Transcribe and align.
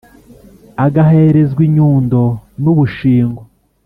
agaheerezw 0.85 1.57
inyundo 1.67 2.21
n 2.63 2.65
ubushingo 2.71 3.41